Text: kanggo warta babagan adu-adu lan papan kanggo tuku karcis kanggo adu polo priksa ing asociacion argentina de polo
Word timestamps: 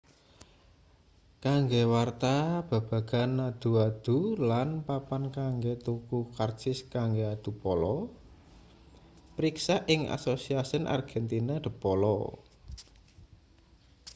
kanggo 1.43 1.81
warta 1.93 2.35
babagan 2.69 3.31
adu-adu 3.49 4.17
lan 4.49 4.69
papan 4.87 5.23
kanggo 5.37 5.73
tuku 5.85 6.19
karcis 6.37 6.79
kanggo 6.93 7.23
adu 7.33 7.51
polo 7.63 7.97
priksa 9.35 9.75
ing 9.93 10.01
asociacion 10.17 10.83
argentina 10.95 11.55
de 11.63 11.71
polo 11.81 12.17